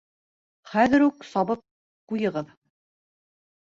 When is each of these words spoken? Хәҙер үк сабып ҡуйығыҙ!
Хәҙер 0.71 1.05
үк 1.09 1.27
сабып 1.33 1.63
ҡуйығыҙ! 2.13 2.51